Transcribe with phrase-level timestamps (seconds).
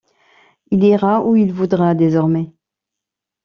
[0.71, 2.51] Il ira où il voudra, désormais.